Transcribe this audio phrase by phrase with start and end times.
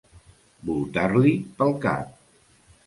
[0.69, 2.19] Voltar-l'hi pel cap.